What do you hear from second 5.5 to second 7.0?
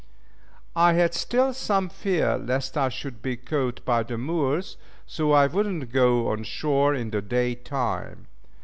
not go on shore